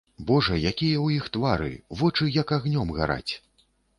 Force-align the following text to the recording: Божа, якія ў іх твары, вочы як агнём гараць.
Божа, 0.29 0.55
якія 0.69 0.95
ў 0.99 1.17
іх 1.17 1.27
твары, 1.35 1.69
вочы 2.01 2.31
як 2.39 2.57
агнём 2.59 2.97
гараць. 3.01 3.33